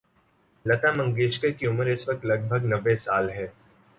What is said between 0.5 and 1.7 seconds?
لتا منگیشکر کی